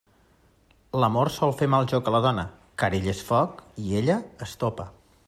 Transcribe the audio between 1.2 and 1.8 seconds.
sol fer